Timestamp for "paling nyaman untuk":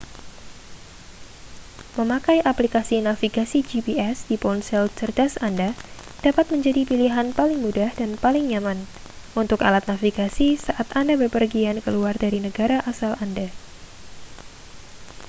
8.23-9.59